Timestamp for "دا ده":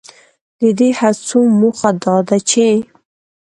2.03-2.37